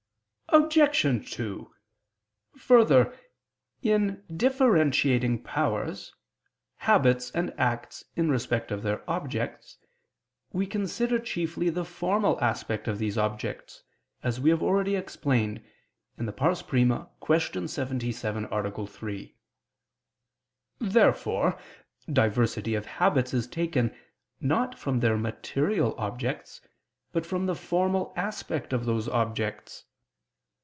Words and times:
Obj. 0.53 1.33
2: 1.33 1.73
Further, 2.57 3.17
in 3.81 4.21
differentiating 4.35 5.43
powers, 5.43 6.13
habits 6.75 7.31
and 7.31 7.57
acts 7.57 8.03
in 8.17 8.29
respect 8.29 8.69
of 8.69 8.83
their 8.83 9.09
objects, 9.09 9.77
we 10.51 10.67
consider 10.67 11.19
chiefly 11.19 11.69
the 11.69 11.85
formal 11.85 12.37
aspect 12.41 12.89
of 12.89 12.99
these 12.99 13.17
objects, 13.17 13.83
as 14.23 14.41
we 14.41 14.49
have 14.49 14.61
already 14.61 14.97
explained 14.97 15.59
(I, 16.19 16.29
Q. 16.29 17.67
77, 17.69 18.45
A. 18.51 18.87
3). 18.87 19.35
Therefore 20.79 21.57
diversity 22.11 22.75
of 22.75 22.85
habits 22.87 23.33
is 23.33 23.47
taken, 23.47 23.95
not 24.41 24.77
from 24.77 24.99
their 24.99 25.15
material 25.17 25.95
objects, 25.97 26.59
but 27.13 27.25
from 27.25 27.45
the 27.45 27.55
formal 27.55 28.11
aspect 28.17 28.73
of 28.73 28.83
those 28.83 29.07
objects. 29.07 29.85